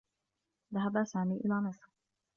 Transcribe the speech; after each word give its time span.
ذهب 0.73 1.03
سامي 1.03 1.37
إلى 1.37 1.61
مصر. 1.61 1.89